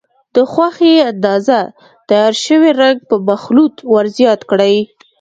د 0.35 0.37
خوښې 0.51 0.95
اندازه 1.11 1.59
تیار 2.09 2.33
شوی 2.45 2.71
رنګ 2.81 2.97
په 3.09 3.15
مخلوط 3.29 3.75
ور 3.91 4.05
زیات 4.17 4.41
کړئ. 4.51 4.75